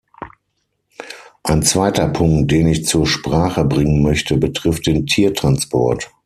[1.43, 6.09] Ein zweiter Punkt, den ich zur Sprache bringen möchte, betrifft den Tiertransport.